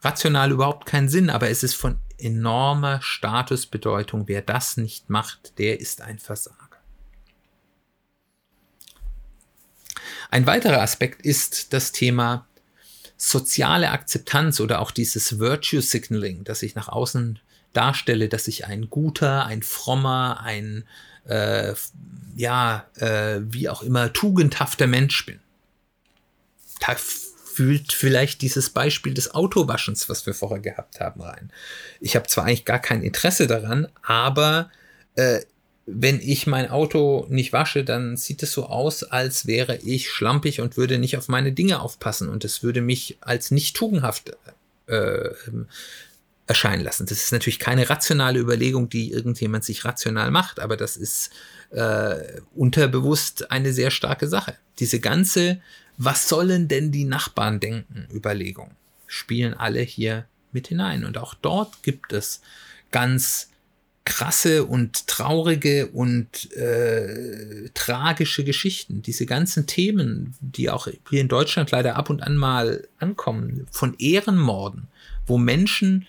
rational 0.01 0.51
überhaupt 0.51 0.86
keinen 0.86 1.09
Sinn, 1.09 1.29
aber 1.29 1.50
es 1.50 1.63
ist 1.63 1.75
von 1.75 2.00
enormer 2.17 3.01
Statusbedeutung. 3.01 4.27
Wer 4.27 4.41
das 4.41 4.77
nicht 4.77 5.09
macht, 5.09 5.57
der 5.59 5.79
ist 5.79 6.01
ein 6.01 6.19
Versager. 6.19 6.66
Ein 10.29 10.45
weiterer 10.45 10.81
Aspekt 10.81 11.21
ist 11.23 11.73
das 11.73 11.91
Thema 11.91 12.47
soziale 13.17 13.91
Akzeptanz 13.91 14.59
oder 14.59 14.79
auch 14.79 14.91
dieses 14.91 15.39
Virtue 15.39 15.81
Signaling, 15.81 16.43
das 16.43 16.61
ich 16.61 16.75
nach 16.75 16.87
außen 16.87 17.39
darstelle, 17.73 18.29
dass 18.29 18.47
ich 18.47 18.65
ein 18.65 18.89
guter, 18.89 19.45
ein 19.45 19.63
frommer, 19.63 20.41
ein 20.43 20.83
äh, 21.27 21.73
ja, 22.35 22.85
äh, 22.95 23.39
wie 23.41 23.69
auch 23.69 23.81
immer, 23.81 24.13
tugendhafter 24.13 24.87
Mensch 24.87 25.25
bin. 25.25 25.39
Da 26.79 26.95
fühlt 26.95 27.91
vielleicht 27.91 28.41
dieses 28.43 28.69
Beispiel 28.69 29.15
des 29.15 29.33
Autowaschens, 29.33 30.09
was 30.09 30.25
wir 30.27 30.35
vorher 30.35 30.59
gehabt 30.59 30.99
haben, 30.99 31.21
rein. 31.21 31.51
Ich 31.99 32.15
habe 32.15 32.27
zwar 32.27 32.45
eigentlich 32.45 32.65
gar 32.65 32.79
kein 32.79 33.01
Interesse 33.01 33.47
daran, 33.47 33.87
aber 34.03 34.69
äh, 35.15 35.41
wenn 35.89 36.20
ich 36.20 36.48
mein 36.48 36.70
Auto 36.70 37.25
nicht 37.29 37.53
wasche, 37.53 37.86
dann 37.86 38.17
sieht 38.17 38.44
es 38.44 38.51
so 38.51 38.65
aus, 38.65 39.03
als 39.03 39.48
wäre 39.48 39.77
ich 39.77 40.12
schlampig 40.12 40.60
und 40.60 40.75
würde 40.75 40.98
nicht 40.98 41.17
auf 41.17 41.29
meine 41.29 41.53
Dinge 41.53 41.79
aufpassen 41.79 42.27
und 42.27 42.44
es 42.44 42.62
würde 42.62 42.82
mich 42.82 43.17
als 43.22 43.51
nicht 43.51 43.75
tugendhaft 43.77 44.36
äh, 44.88 45.29
erscheinen 46.46 46.84
lassen. 46.84 47.06
Das 47.06 47.20
ist 47.20 47.32
natürlich 47.32 47.60
keine 47.60 47.89
rationale 47.89 48.38
Überlegung, 48.38 48.89
die 48.89 49.12
irgendjemand 49.12 49.63
sich 49.63 49.86
rational 49.86 50.29
macht, 50.29 50.60
aber 50.60 50.75
das 50.75 50.98
ist 50.98 51.32
äh, 51.72 52.41
unterbewusst 52.53 53.50
eine 53.50 53.72
sehr 53.72 53.89
starke 53.89 54.27
Sache. 54.27 54.56
Diese 54.79 55.00
ganze, 55.00 55.62
was 55.98 56.27
sollen 56.27 56.67
denn 56.67 56.91
die 56.91 57.06
Nachbarn 57.06 57.62
denken, 57.62 58.08
Überlegung, 58.13 58.72
spielen 59.08 59.53
alle 59.53 59.82
hier 59.82 60.25
mit 60.51 60.67
hinein. 60.67 61.06
Und 61.06 61.17
auch 61.17 61.34
dort 61.34 61.82
gibt 61.82 62.12
es 62.12 62.41
ganz 62.91 63.50
krasse 64.07 64.63
und 64.63 65.05
traurige 65.07 65.87
und 65.87 66.49
äh, 66.53 67.69
tragische 67.73 68.45
Geschichten. 68.45 69.01
Diese 69.01 69.25
ganzen 69.25 69.67
Themen, 69.67 70.33
die 70.39 70.69
auch 70.69 70.87
hier 71.09 71.19
in 71.19 71.27
Deutschland 71.27 71.71
leider 71.71 71.97
ab 71.97 72.09
und 72.09 72.23
an 72.23 72.37
mal 72.37 72.87
ankommen, 72.99 73.67
von 73.69 73.95
Ehrenmorden, 73.99 74.87
wo 75.25 75.37
Menschen 75.37 76.07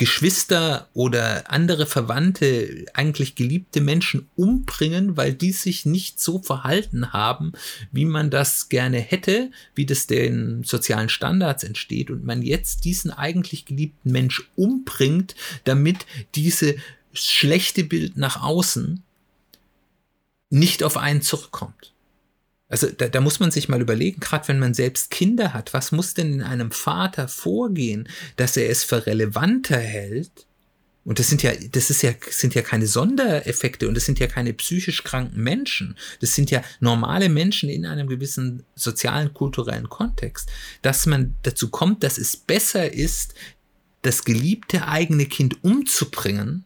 Geschwister 0.00 0.88
oder 0.94 1.50
andere 1.52 1.84
Verwandte, 1.84 2.86
eigentlich 2.94 3.34
geliebte 3.34 3.82
Menschen 3.82 4.30
umbringen, 4.34 5.18
weil 5.18 5.34
die 5.34 5.52
sich 5.52 5.84
nicht 5.84 6.18
so 6.18 6.38
verhalten 6.38 7.12
haben, 7.12 7.52
wie 7.92 8.06
man 8.06 8.30
das 8.30 8.70
gerne 8.70 8.98
hätte, 8.98 9.50
wie 9.74 9.84
das 9.84 10.06
den 10.06 10.64
sozialen 10.64 11.10
Standards 11.10 11.64
entsteht 11.64 12.10
und 12.10 12.24
man 12.24 12.40
jetzt 12.40 12.86
diesen 12.86 13.10
eigentlich 13.10 13.66
geliebten 13.66 14.10
Mensch 14.10 14.48
umbringt, 14.56 15.34
damit 15.64 16.06
diese 16.34 16.76
schlechte 17.12 17.84
Bild 17.84 18.16
nach 18.16 18.40
außen 18.42 19.02
nicht 20.48 20.82
auf 20.82 20.96
einen 20.96 21.20
zurückkommt. 21.20 21.92
Also 22.70 22.88
da, 22.88 23.08
da 23.08 23.20
muss 23.20 23.40
man 23.40 23.50
sich 23.50 23.68
mal 23.68 23.80
überlegen, 23.80 24.20
gerade 24.20 24.48
wenn 24.48 24.60
man 24.60 24.74
selbst 24.74 25.10
Kinder 25.10 25.52
hat, 25.52 25.74
was 25.74 25.92
muss 25.92 26.14
denn 26.14 26.32
in 26.34 26.42
einem 26.42 26.70
Vater 26.70 27.28
vorgehen, 27.28 28.08
dass 28.36 28.56
er 28.56 28.70
es 28.70 28.84
für 28.84 29.06
relevanter 29.06 29.76
hält? 29.76 30.46
Und 31.04 31.18
das 31.18 31.28
sind 31.28 31.42
ja, 31.42 31.52
das 31.72 31.90
ist 31.90 32.02
ja, 32.02 32.12
sind 32.28 32.54
ja 32.54 32.62
keine 32.62 32.86
Sondereffekte 32.86 33.88
und 33.88 33.94
das 33.94 34.04
sind 34.04 34.20
ja 34.20 34.28
keine 34.28 34.52
psychisch 34.52 35.02
kranken 35.02 35.42
Menschen. 35.42 35.96
Das 36.20 36.34
sind 36.34 36.50
ja 36.50 36.62
normale 36.78 37.28
Menschen 37.28 37.68
in 37.68 37.86
einem 37.86 38.06
gewissen 38.06 38.64
sozialen, 38.76 39.34
kulturellen 39.34 39.88
Kontext, 39.88 40.48
dass 40.82 41.06
man 41.06 41.34
dazu 41.42 41.70
kommt, 41.70 42.04
dass 42.04 42.18
es 42.18 42.36
besser 42.36 42.92
ist, 42.92 43.34
das 44.02 44.24
geliebte 44.24 44.86
eigene 44.86 45.26
Kind 45.26 45.64
umzubringen, 45.64 46.64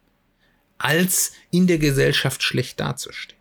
als 0.78 1.32
in 1.50 1.66
der 1.66 1.78
Gesellschaft 1.78 2.42
schlecht 2.42 2.80
dazustehen. 2.80 3.33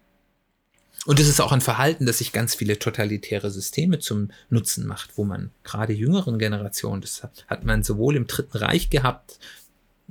Und 1.06 1.20
es 1.20 1.28
ist 1.28 1.42
auch 1.42 1.52
ein 1.52 1.62
Verhalten, 1.62 2.06
das 2.06 2.20
sich 2.20 2.32
ganz 2.32 2.56
viele 2.56 2.80
totalitäre 2.80 3.52
Systeme 3.52 4.00
zum 4.00 4.32
Nutzen 4.50 4.88
macht, 4.88 5.18
wo 5.18 5.26
man 5.26 5.52
gerade 5.64 5.94
jüngeren 5.94 6.40
Generationen, 6.40 7.02
das 7.02 7.24
hat 7.48 7.66
man 7.66 7.84
sowohl 7.84 8.16
im 8.16 8.28
Dritten 8.28 8.58
Reich 8.58 8.90
gehabt, 8.90 9.40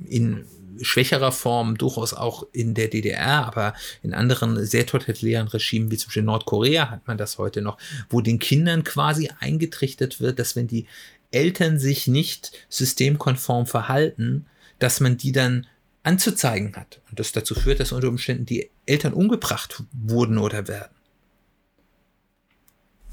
in 0.07 0.45
schwächerer 0.81 1.33
Form, 1.33 1.79
durchaus 1.79 2.15
auch 2.15 2.47
in 2.53 2.75
der 2.75 2.89
DDR, 2.89 3.47
aber 3.47 3.75
in 4.03 4.15
anderen 4.15 4.65
sehr 4.65 4.87
totalitären 4.87 5.49
Regimen, 5.49 5.91
wie 5.91 5.97
zum 5.97 6.09
Beispiel 6.09 6.23
Nordkorea, 6.23 6.91
hat 6.91 7.07
man 7.07 7.19
das 7.19 7.39
heute 7.39 7.63
noch, 7.63 7.79
wo 8.09 8.21
den 8.21 8.39
Kindern 8.39 8.85
quasi 8.85 9.31
eingetrichtert 9.41 10.21
wird, 10.21 10.39
dass 10.39 10.57
wenn 10.57 10.67
die 10.67 10.87
Eltern 11.31 11.79
sich 11.79 12.07
nicht 12.07 12.53
systemkonform 12.69 13.67
verhalten, 13.67 14.47
dass 14.79 15.01
man 15.01 15.17
die 15.17 15.33
dann 15.33 15.67
anzuzeigen 16.03 16.75
hat 16.77 17.01
und 17.11 17.21
das 17.21 17.33
dazu 17.33 17.55
führt, 17.55 17.81
dass 17.81 17.93
unter 17.93 18.09
Umständen 18.09 18.47
die 18.47 18.71
Eltern 18.87 19.13
umgebracht 19.13 19.83
wurden 19.93 20.39
oder 20.39 20.67
werden. 20.69 20.95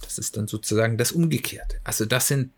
Das 0.01 0.17
ist 0.17 0.37
dann 0.37 0.47
sozusagen 0.47 0.97
das 0.97 1.11
Umgekehrte. 1.11 1.79
Also 1.83 2.05
das 2.05 2.27
sind, 2.27 2.51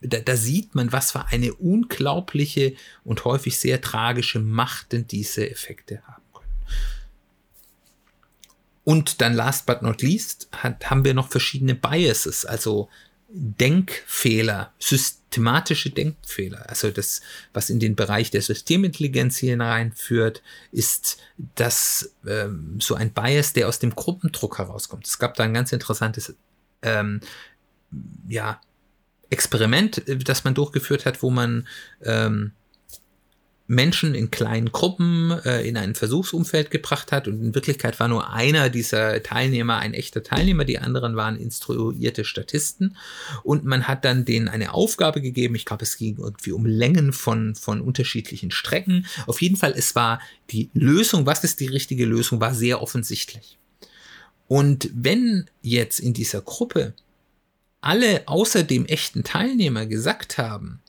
da, 0.00 0.20
da 0.20 0.36
sieht 0.36 0.74
man, 0.74 0.92
was 0.92 1.12
für 1.12 1.26
eine 1.26 1.52
unglaubliche 1.54 2.74
und 3.04 3.24
häufig 3.24 3.58
sehr 3.58 3.80
tragische 3.80 4.38
Macht 4.38 4.92
denn 4.92 5.06
diese 5.06 5.50
Effekte 5.50 6.02
haben 6.06 6.22
können. 6.32 6.54
Und 8.84 9.20
dann 9.20 9.34
last 9.34 9.66
but 9.66 9.82
not 9.82 10.00
least 10.00 10.48
hat, 10.52 10.88
haben 10.88 11.04
wir 11.04 11.12
noch 11.12 11.28
verschiedene 11.28 11.74
Biases, 11.74 12.46
also 12.46 12.88
Denkfehler, 13.32 14.72
systematische 14.80 15.90
Denkfehler. 15.90 16.68
Also 16.68 16.90
das, 16.90 17.20
was 17.52 17.70
in 17.70 17.78
den 17.78 17.94
Bereich 17.94 18.30
der 18.30 18.42
Systemintelligenz 18.42 19.38
hineinführt, 19.38 20.42
ist 20.72 21.18
das 21.54 22.14
ähm, 22.26 22.78
so 22.80 22.94
ein 22.94 23.12
Bias, 23.12 23.52
der 23.52 23.68
aus 23.68 23.78
dem 23.78 23.94
Gruppendruck 23.94 24.58
herauskommt. 24.58 25.06
Es 25.06 25.18
gab 25.18 25.34
da 25.34 25.44
ein 25.44 25.54
ganz 25.54 25.70
interessantes 25.72 26.34
ähm, 26.82 27.20
ja, 28.28 28.60
Experiment, 29.30 30.08
äh, 30.08 30.16
das 30.16 30.42
man 30.44 30.54
durchgeführt 30.54 31.06
hat, 31.06 31.22
wo 31.22 31.30
man 31.30 31.68
ähm, 32.02 32.52
Menschen 33.70 34.16
in 34.16 34.32
kleinen 34.32 34.72
Gruppen 34.72 35.30
äh, 35.44 35.62
in 35.62 35.76
ein 35.76 35.94
Versuchsumfeld 35.94 36.72
gebracht 36.72 37.12
hat. 37.12 37.28
Und 37.28 37.40
in 37.40 37.54
Wirklichkeit 37.54 38.00
war 38.00 38.08
nur 38.08 38.32
einer 38.32 38.68
dieser 38.68 39.22
Teilnehmer 39.22 39.78
ein 39.78 39.94
echter 39.94 40.24
Teilnehmer, 40.24 40.64
die 40.64 40.80
anderen 40.80 41.14
waren 41.14 41.36
instruierte 41.36 42.24
Statisten. 42.24 42.96
Und 43.44 43.64
man 43.64 43.86
hat 43.86 44.04
dann 44.04 44.24
denen 44.24 44.48
eine 44.48 44.74
Aufgabe 44.74 45.20
gegeben. 45.20 45.54
Ich 45.54 45.66
glaube, 45.66 45.84
es 45.84 45.96
ging 45.96 46.18
irgendwie 46.18 46.50
um 46.50 46.66
Längen 46.66 47.12
von, 47.12 47.54
von 47.54 47.80
unterschiedlichen 47.80 48.50
Strecken. 48.50 49.06
Auf 49.28 49.40
jeden 49.40 49.56
Fall, 49.56 49.74
es 49.76 49.94
war 49.94 50.20
die 50.50 50.68
Lösung, 50.74 51.24
was 51.24 51.44
ist 51.44 51.60
die 51.60 51.68
richtige 51.68 52.06
Lösung, 52.06 52.40
war 52.40 52.54
sehr 52.54 52.82
offensichtlich. 52.82 53.56
Und 54.48 54.90
wenn 54.92 55.48
jetzt 55.62 56.00
in 56.00 56.12
dieser 56.12 56.40
Gruppe 56.40 56.92
alle 57.80 58.26
außer 58.26 58.64
dem 58.64 58.84
echten 58.86 59.22
Teilnehmer 59.22 59.86
gesagt 59.86 60.38
haben, 60.38 60.80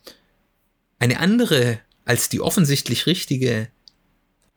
eine 0.98 1.20
andere 1.20 1.80
als 2.12 2.28
die 2.28 2.42
offensichtlich 2.42 3.06
richtige 3.06 3.70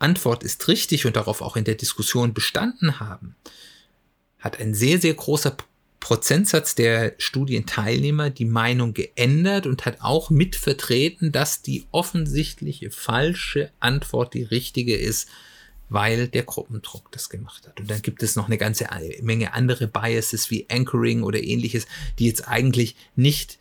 Antwort 0.01 0.43
ist 0.43 0.67
richtig 0.67 1.07
und 1.07 1.15
darauf 1.15 1.41
auch 1.41 1.55
in 1.55 1.63
der 1.63 1.77
Diskussion 1.77 2.35
bestanden 2.35 2.99
haben, 2.99 3.37
hat 4.41 4.59
ein 4.59 4.75
sehr, 4.75 5.01
sehr 5.01 5.15
großer 5.15 5.57
Prozentsatz 6.01 6.75
der 6.75 7.15
Studienteilnehmer 7.19 8.31
die 8.31 8.45
Meinung 8.45 8.93
geändert 8.93 9.69
und 9.69 9.87
hat 9.87 10.01
auch 10.01 10.31
mitvertreten, 10.31 11.31
dass 11.31 11.63
die 11.63 11.87
offensichtliche 11.93 12.91
falsche 12.91 13.71
Antwort 13.79 14.35
die 14.35 14.43
richtige 14.43 14.97
ist, 14.97 15.29
weil 15.89 16.27
der 16.27 16.43
Gruppendruck 16.43 17.13
das 17.13 17.29
gemacht 17.29 17.69
hat. 17.69 17.79
Und 17.79 17.89
dann 17.89 18.03
gibt 18.03 18.25
es 18.25 18.35
noch 18.35 18.47
eine 18.47 18.59
ganze 18.59 18.89
Menge 19.23 19.55
andere 19.55 19.87
Biases 19.87 20.51
wie 20.51 20.67
Anchoring 20.69 21.23
oder 21.23 21.41
ähnliches, 21.41 21.87
die 22.19 22.27
jetzt 22.27 22.49
eigentlich 22.49 22.97
nicht 23.15 23.61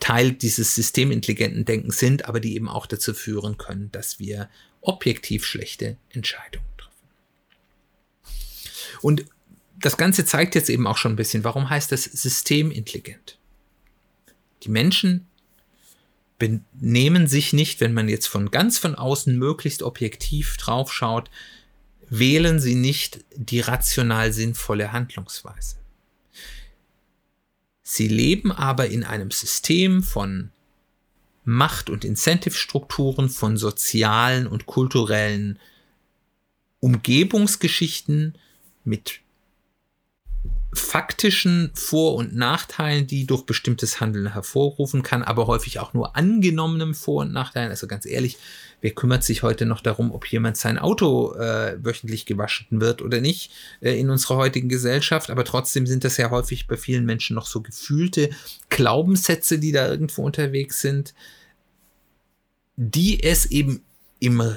Teil 0.00 0.32
dieses 0.32 0.74
systemintelligenten 0.74 1.64
Denkens 1.64 1.98
sind, 1.98 2.26
aber 2.26 2.40
die 2.40 2.54
eben 2.54 2.68
auch 2.68 2.86
dazu 2.86 3.14
führen 3.14 3.56
können, 3.58 3.90
dass 3.92 4.18
wir 4.18 4.48
objektiv 4.80 5.46
schlechte 5.46 5.96
Entscheidungen 6.10 6.66
treffen. 6.76 6.92
Und 9.00 9.24
das 9.78 9.96
Ganze 9.96 10.24
zeigt 10.24 10.54
jetzt 10.54 10.70
eben 10.70 10.86
auch 10.86 10.98
schon 10.98 11.12
ein 11.12 11.16
bisschen, 11.16 11.44
warum 11.44 11.70
heißt 11.70 11.92
das 11.92 12.04
systemintelligent? 12.04 13.38
Die 14.62 14.70
Menschen 14.70 15.26
benehmen 16.38 17.26
sich 17.26 17.52
nicht, 17.52 17.80
wenn 17.80 17.92
man 17.92 18.08
jetzt 18.08 18.26
von 18.26 18.50
ganz 18.50 18.78
von 18.78 18.94
außen 18.94 19.36
möglichst 19.38 19.82
objektiv 19.82 20.56
draufschaut, 20.56 21.30
wählen 22.08 22.60
sie 22.60 22.74
nicht 22.74 23.24
die 23.34 23.60
rational 23.60 24.32
sinnvolle 24.32 24.92
Handlungsweise. 24.92 25.76
Sie 27.84 28.08
leben 28.08 28.50
aber 28.50 28.88
in 28.88 29.04
einem 29.04 29.30
System 29.30 30.02
von 30.02 30.50
Macht- 31.44 31.90
und 31.90 32.04
Incentive-Strukturen, 32.04 33.28
von 33.28 33.58
sozialen 33.58 34.46
und 34.46 34.64
kulturellen 34.64 35.58
Umgebungsgeschichten 36.80 38.34
mit 38.84 39.20
faktischen 40.74 41.70
Vor- 41.74 42.14
und 42.14 42.34
Nachteilen, 42.34 43.06
die 43.06 43.26
durch 43.26 43.42
bestimmtes 43.46 44.00
Handeln 44.00 44.32
hervorrufen 44.32 45.02
kann, 45.02 45.22
aber 45.22 45.46
häufig 45.46 45.78
auch 45.78 45.94
nur 45.94 46.16
angenommenem 46.16 46.94
Vor- 46.94 47.22
und 47.22 47.32
Nachteilen. 47.32 47.70
Also 47.70 47.86
ganz 47.86 48.06
ehrlich, 48.06 48.38
wer 48.80 48.90
kümmert 48.90 49.24
sich 49.24 49.42
heute 49.42 49.66
noch 49.66 49.80
darum, 49.80 50.12
ob 50.12 50.26
jemand 50.26 50.56
sein 50.56 50.78
Auto 50.78 51.34
äh, 51.34 51.76
wöchentlich 51.82 52.26
gewaschen 52.26 52.80
wird 52.80 53.02
oder 53.02 53.20
nicht 53.20 53.50
äh, 53.80 53.98
in 53.98 54.10
unserer 54.10 54.36
heutigen 54.36 54.68
Gesellschaft? 54.68 55.30
Aber 55.30 55.44
trotzdem 55.44 55.86
sind 55.86 56.04
das 56.04 56.16
ja 56.16 56.30
häufig 56.30 56.66
bei 56.66 56.76
vielen 56.76 57.06
Menschen 57.06 57.34
noch 57.34 57.46
so 57.46 57.60
gefühlte 57.60 58.30
Glaubenssätze, 58.68 59.58
die 59.58 59.72
da 59.72 59.88
irgendwo 59.88 60.22
unterwegs 60.22 60.80
sind, 60.80 61.14
die 62.76 63.22
es 63.22 63.46
eben 63.46 63.82
im 64.20 64.56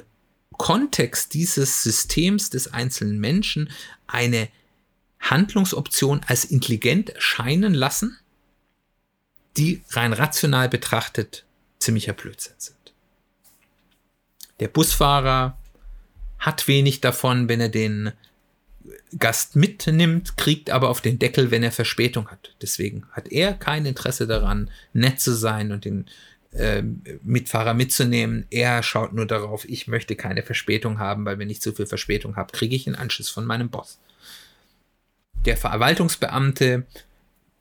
Kontext 0.58 1.34
dieses 1.34 1.84
Systems 1.84 2.50
des 2.50 2.74
einzelnen 2.74 3.20
Menschen 3.20 3.70
eine 4.08 4.50
Handlungsoptionen 5.20 6.24
als 6.28 6.46
intelligent 6.46 7.10
erscheinen 7.10 7.74
lassen, 7.74 8.18
die 9.58 9.82
rein 9.90 10.14
rational 10.14 10.70
betrachtet 10.70 11.46
ziemlicher 11.80 12.14
Blödsinn 12.14 12.56
sind. 12.58 12.76
Der 14.60 14.68
Busfahrer 14.68 15.58
hat 16.40 16.68
wenig 16.68 17.02
davon, 17.02 17.50
wenn 17.50 17.62
er 17.62 17.70
den 17.70 18.12
Gast 19.18 19.56
mitnimmt, 19.56 20.38
kriegt 20.38 20.70
aber 20.70 20.90
auf 20.90 21.02
den 21.02 21.20
Deckel, 21.20 21.52
wenn 21.52 21.64
er 21.64 21.72
Verspätung 21.72 22.30
hat. 22.30 22.56
Deswegen 22.62 23.06
hat 23.12 23.32
er 23.32 23.54
kein 23.54 23.86
Interesse 23.86 24.28
daran, 24.28 24.70
nett 24.94 25.20
zu 25.20 25.34
sein 25.34 25.72
und 25.72 25.86
den 25.86 26.06
äh, 26.52 26.84
Mitfahrer 27.24 27.74
mitzunehmen. 27.74 28.46
Er 28.50 28.84
schaut 28.84 29.14
nur 29.14 29.26
darauf, 29.26 29.68
ich 29.68 29.88
möchte 29.88 30.16
keine 30.16 30.44
Verspätung 30.44 31.00
haben, 31.00 31.26
weil 31.26 31.40
wenn 31.40 31.50
ich 31.50 31.62
zu 31.62 31.74
viel 31.74 31.86
Verspätung 31.86 32.36
habe, 32.36 32.52
kriege 32.52 32.76
ich 32.76 32.88
einen 32.88 32.96
Anschluss 32.96 33.30
von 33.30 33.46
meinem 33.46 33.70
Boss. 33.70 34.00
Der 35.46 35.58
Verwaltungsbeamte 35.58 36.86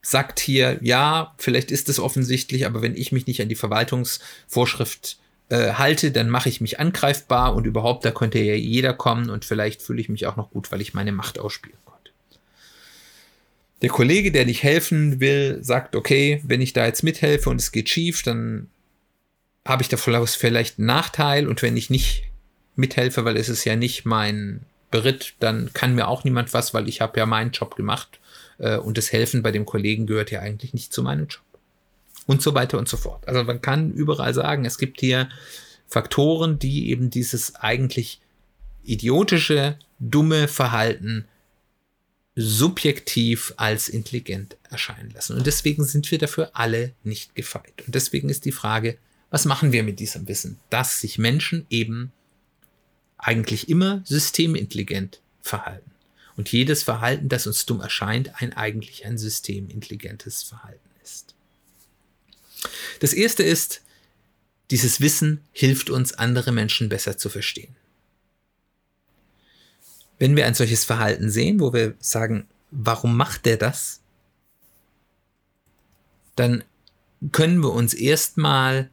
sagt 0.03 0.39
hier, 0.39 0.79
ja, 0.83 1.35
vielleicht 1.37 1.71
ist 1.71 1.89
es 1.89 1.99
offensichtlich, 1.99 2.65
aber 2.67 2.81
wenn 2.81 2.97
ich 2.97 3.11
mich 3.11 3.27
nicht 3.27 3.41
an 3.43 3.49
die 3.49 3.57
Verwaltungsvorschrift 3.57 5.19
äh, 5.49 5.73
halte, 5.73 6.13
dann 6.13 6.31
mache 6.31 6.49
ich 6.49 6.61
mich 6.61 6.79
angreifbar 6.79 7.55
und 7.55 7.67
überhaupt, 7.67 8.05
da 8.05 8.13
könnte 8.13 8.39
ja 8.39 8.55
jeder 8.55 8.93
kommen 8.93 9.31
und 9.31 9.45
vielleicht 9.45 9.83
fühle 9.83 10.01
ich 10.01 10.09
mich 10.09 10.27
auch 10.27 10.37
noch 10.37 10.51
gut, 10.51 10.71
weil 10.71 10.81
ich 10.81 10.95
meine 10.95 11.13
Macht 11.13 11.39
ausspielen 11.39 11.79
konnte. 11.85 12.13
Der 13.83 13.91
Kollege, 13.91 14.31
der 14.31 14.47
nicht 14.47 14.63
helfen 14.63 15.21
will, 15.21 15.59
sagt, 15.63 15.97
okay, 15.97 16.41
wenn 16.45 16.61
ich 16.61 16.73
da 16.73 16.87
jetzt 16.87 17.03
mithelfe 17.03 17.51
und 17.51 17.61
es 17.61 17.73
geht 17.73 17.89
schief, 17.89 18.23
dann 18.23 18.69
habe 19.67 19.83
ich 19.83 19.89
da 19.89 19.97
vielleicht 19.97 20.79
einen 20.79 20.87
Nachteil 20.87 21.49
und 21.49 21.63
wenn 21.63 21.77
ich 21.77 21.91
nicht 21.91 22.25
mithelfe, 22.77 23.25
weil 23.25 23.37
es 23.37 23.49
ist 23.49 23.65
ja 23.65 23.75
nicht 23.75 24.05
mein 24.05 24.61
Beritt, 24.91 25.35
dann 25.41 25.71
kann 25.73 25.95
mir 25.95 26.09
auch 26.09 26.25
niemand 26.25 26.55
was, 26.55 26.75
weil 26.75 26.89
ich 26.89 27.01
habe 27.01 27.19
ja 27.19 27.27
meinen 27.27 27.51
Job 27.51 27.77
gemacht 27.77 28.21
äh, 28.59 28.77
und 28.77 28.99
das 28.99 29.13
Helfen 29.13 29.43
bei 29.43 29.53
dem 29.53 29.67
Kollegen 29.67 30.07
gehört 30.07 30.31
ja 30.31 30.41
eigentlich 30.41 30.75
nicht 30.75 30.93
zu 30.93 31.03
meinem 31.03 31.27
Job 31.27 31.43
und 32.27 32.43
so 32.43 32.55
weiter 32.55 32.79
und 32.79 32.89
so 32.89 32.97
fort. 32.97 33.27
Also 33.27 33.45
man 33.45 33.61
kann 33.61 33.93
überall 33.93 34.35
sagen, 34.35 34.65
es 34.65 34.79
gibt 34.79 35.01
hier 35.01 35.29
Faktoren, 35.89 36.59
die 36.59 36.91
eben 36.91 37.11
dieses 37.11 37.55
eigentlich 37.57 38.21
idiotische, 38.85 39.79
dumme 39.99 40.49
Verhalten 40.49 41.27
subjektiv 42.35 43.55
als 43.57 43.89
intelligent 43.89 44.57
erscheinen 44.71 45.11
lassen. 45.11 45.37
Und 45.37 45.47
deswegen 45.47 45.85
sind 45.85 46.11
wir 46.11 46.19
dafür 46.19 46.51
alle 46.53 46.93
nicht 47.03 47.35
gefeit. 47.35 47.83
Und 47.87 47.95
deswegen 47.95 48.29
ist 48.29 48.45
die 48.45 48.53
Frage, 48.53 48.99
was 49.31 49.47
machen 49.47 49.73
wir 49.73 49.83
mit 49.83 50.01
diesem 50.01 50.29
Wissen, 50.29 50.59
dass 50.69 51.01
sich 51.01 51.19
Menschen 51.19 51.67
eben 51.71 52.13
eigentlich 53.19 53.69
immer 53.69 54.03
systemintelligent 54.05 55.21
verhalten. 55.43 55.91
Und 56.37 56.53
jedes 56.53 56.83
Verhalten, 56.83 57.29
das 57.29 57.47
uns 57.47 57.65
dumm 57.65 57.81
erscheint, 57.81 58.43
ein 58.43 58.53
eigentlich 58.53 59.07
ein 59.07 59.17
systemintelligentes 59.17 60.43
Verhalten. 60.43 60.87
Das 63.01 63.13
erste 63.13 63.43
ist, 63.43 63.83
dieses 64.71 65.01
Wissen 65.01 65.41
hilft 65.53 65.91
uns, 65.91 66.13
andere 66.15 66.53
Menschen 66.53 66.89
besser 66.89 67.17
zu 67.17 67.29
verstehen. 67.29 67.77
Wenn 70.19 70.35
wir 70.35 70.47
ein 70.47 70.55
solches 70.55 70.85
Verhalten 70.85 71.31
sehen, 71.31 71.61
wo 71.61 71.73
wir 71.73 71.95
sagen, 72.01 72.49
warum 72.71 73.17
macht 73.17 73.45
der 73.45 73.59
das? 73.59 74.01
Dann 76.37 76.65
können 77.33 77.63
wir 77.63 77.73
uns 77.73 77.95
erstmal 77.95 78.91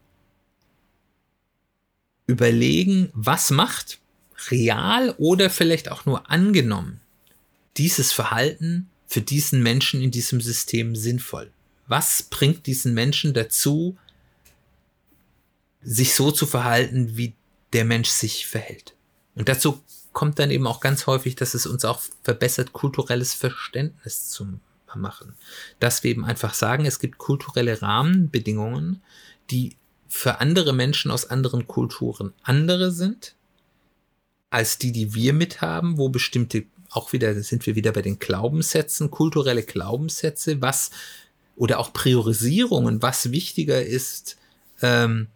überlegen, 2.27 3.09
was 3.13 3.51
macht 3.51 3.99
real 4.51 5.15
oder 5.17 5.49
vielleicht 5.49 5.89
auch 5.91 6.05
nur 6.05 6.29
angenommen 6.29 6.99
dieses 7.77 8.11
Verhalten 8.11 8.89
für 9.07 9.21
diesen 9.21 9.63
Menschen 9.63 10.01
in 10.01 10.11
diesem 10.11 10.41
System 10.41 10.95
sinnvoll 10.95 11.51
was 11.87 12.23
bringt 12.23 12.65
diesen 12.65 12.93
Menschen 12.93 13.33
dazu, 13.33 13.97
sich 15.81 16.15
so 16.15 16.31
zu 16.31 16.45
verhalten, 16.45 17.17
wie 17.17 17.35
der 17.73 17.85
Mensch 17.85 18.09
sich 18.09 18.47
verhält. 18.47 18.95
Und 19.35 19.49
dazu 19.49 19.81
kommt 20.13 20.39
dann 20.39 20.51
eben 20.51 20.67
auch 20.67 20.79
ganz 20.79 21.07
häufig, 21.07 21.35
dass 21.35 21.53
es 21.53 21.65
uns 21.65 21.83
auch 21.83 22.01
verbessert, 22.23 22.71
kulturelles 22.71 23.33
Verständnis 23.33 24.29
zu 24.29 24.59
machen. 24.95 25.35
Dass 25.79 26.03
wir 26.03 26.11
eben 26.11 26.23
einfach 26.23 26.53
sagen, 26.53 26.85
es 26.85 26.99
gibt 26.99 27.17
kulturelle 27.17 27.81
Rahmenbedingungen, 27.81 29.01
die 29.49 29.75
für 30.07 30.39
andere 30.39 30.71
Menschen 30.71 31.09
aus 31.09 31.25
anderen 31.25 31.67
Kulturen 31.67 32.33
andere 32.43 32.91
sind, 32.91 33.35
als 34.53 34.77
die, 34.77 34.91
die 34.91 35.15
wir 35.15 35.33
mithaben, 35.33 35.97
wo 35.97 36.09
bestimmte, 36.09 36.65
auch 36.91 37.11
wieder, 37.11 37.33
sind 37.41 37.65
wir 37.65 37.75
wieder 37.75 37.91
bei 37.91 38.03
den 38.03 38.19
Glaubenssätzen, 38.19 39.09
kulturelle 39.09 39.63
Glaubenssätze, 39.63 40.61
was 40.61 40.91
oder 41.55 41.79
auch 41.79 41.91
Priorisierungen, 41.91 43.01
was 43.01 43.31
wichtiger 43.31 43.83
ist 43.83 44.37
ähm, 44.83 45.27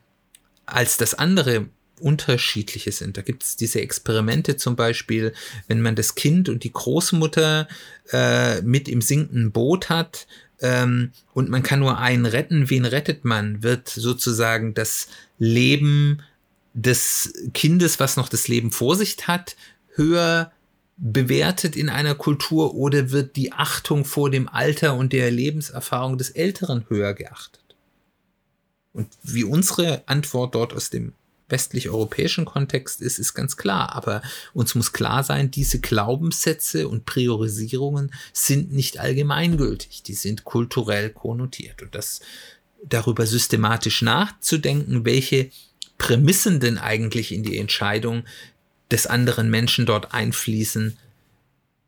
als 0.68 0.98
das 0.98 1.16
andere 1.16 1.66
unterschiedliche 2.00 2.92
sind. 2.92 3.18
Da 3.18 3.24
gibt 3.24 3.42
es 3.42 3.56
diese 3.56 3.82
Experimente 3.82 4.56
zum 4.56 4.76
Beispiel, 4.76 5.34
wenn 5.68 5.82
man 5.82 5.96
das 5.96 6.14
Kind 6.14 6.48
und 6.48 6.64
die 6.64 6.72
Großmutter 6.72 7.68
äh, 8.12 8.62
mit 8.62 8.88
im 8.88 9.02
sinkenden 9.02 9.52
Boot 9.52 9.90
hat 9.90 10.28
ähm, 10.62 11.12
und 11.34 11.50
man 11.50 11.64
kann 11.64 11.80
nur 11.80 11.98
einen 11.98 12.28
retten, 12.28 12.70
wen 12.70 12.86
rettet 12.86 13.26
man? 13.26 13.64
Wird 13.64 13.90
sozusagen 13.90 14.76
das 14.76 15.08
Leben 15.40 16.22
des 16.78 17.34
Kindes, 17.56 18.00
was 18.00 18.18
noch 18.18 18.30
das 18.30 18.48
Leben 18.48 18.72
vor 18.72 18.96
sich 18.96 19.18
hat, 19.28 19.56
höher 19.96 20.52
bewertet 20.96 21.76
in 21.76 21.90
einer 21.90 22.14
Kultur 22.14 22.76
oder 22.76 23.12
wird 23.12 23.36
die 23.36 23.52
Achtung 23.52 24.06
vor 24.06 24.30
dem 24.30 24.48
Alter 24.48 24.96
und 24.96 25.12
der 25.12 25.32
Lebenserfahrung 25.32 26.20
des 26.20 26.30
Älteren 26.30 26.86
höher 26.88 27.16
geachtet? 27.16 27.64
Und 28.94 29.08
wie 29.24 29.44
unsere 29.44 30.08
Antwort 30.08 30.54
dort 30.54 30.74
aus 30.74 30.92
dem 30.92 31.14
westlich-europäischen 31.50 32.46
Kontext 32.46 33.02
ist, 33.02 33.18
ist 33.18 33.34
ganz 33.34 33.58
klar. 33.58 33.96
Aber 33.96 34.22
uns 34.54 34.76
muss 34.76 34.94
klar 34.94 35.24
sein, 35.24 35.50
diese 35.50 35.80
Glaubenssätze 35.80 36.88
und 36.88 37.06
Priorisierungen 37.06 38.12
sind 38.34 38.72
nicht 38.72 39.00
allgemeingültig. 39.00 40.04
Die 40.04 40.14
sind 40.14 40.44
kulturell 40.44 41.10
konnotiert. 41.10 41.82
Und 41.82 41.96
das 41.96 42.22
darüber 42.84 43.26
systematisch 43.26 44.02
nachzudenken, 44.02 45.06
welche 45.06 45.50
Prämissen 45.98 46.60
denn 46.60 46.78
eigentlich 46.78 47.32
in 47.32 47.44
die 47.44 47.58
Entscheidung 47.58 48.24
des 48.92 49.08
anderen 49.08 49.50
Menschen 49.50 49.86
dort 49.86 50.14
einfließen, 50.14 50.98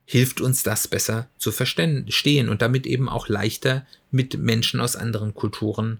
hilft 0.05 0.41
uns 0.41 0.63
das 0.63 0.87
besser 0.87 1.29
zu 1.37 1.51
verstehen 1.51 2.49
und 2.49 2.61
damit 2.61 2.87
eben 2.87 3.07
auch 3.07 3.27
leichter 3.29 3.85
mit 4.09 4.37
Menschen 4.39 4.79
aus 4.81 4.95
anderen 4.95 5.35
Kulturen 5.35 5.99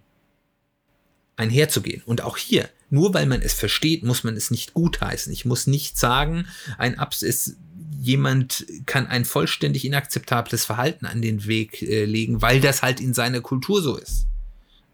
einherzugehen. 1.36 2.02
Und 2.06 2.22
auch 2.22 2.38
hier, 2.38 2.70
nur 2.90 3.14
weil 3.14 3.28
man 3.28 3.42
es 3.42 3.54
versteht, 3.54 4.04
muss 4.04 4.24
man 4.24 4.36
es 4.36 4.50
nicht 4.50 4.74
gutheißen. 4.74 5.32
Ich 5.32 5.46
muss 5.46 5.68
nicht 5.68 5.98
sagen, 5.98 6.48
ein 6.80 6.98
Abs 6.98 7.22
ist, 7.22 7.56
jemand 8.02 8.66
kann 8.88 9.06
ein 9.06 9.26
vollständig 9.26 9.86
inakzeptables 9.86 10.66
Verhalten 10.66 11.06
an 11.06 11.22
den 11.22 11.46
Weg 11.46 11.82
äh, 11.84 12.06
legen, 12.06 12.42
weil 12.42 12.62
das 12.62 12.82
halt 12.82 13.00
in 13.00 13.14
seiner 13.14 13.42
Kultur 13.42 13.82
so 13.82 13.96
ist. 13.96 14.26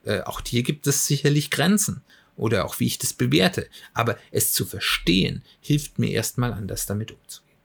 Äh, 0.03 0.21
auch 0.21 0.41
hier 0.45 0.63
gibt 0.63 0.87
es 0.87 1.07
sicherlich 1.07 1.51
Grenzen 1.51 2.01
oder 2.35 2.65
auch 2.65 2.79
wie 2.79 2.87
ich 2.87 2.97
das 2.97 3.13
bewerte. 3.13 3.69
Aber 3.93 4.17
es 4.31 4.53
zu 4.53 4.65
verstehen, 4.65 5.43
hilft 5.61 5.99
mir 5.99 6.11
erstmal 6.11 6.53
anders 6.53 6.85
damit 6.85 7.11
umzugehen. 7.11 7.57